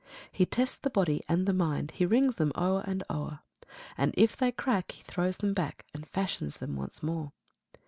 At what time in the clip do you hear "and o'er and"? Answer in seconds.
2.87-4.15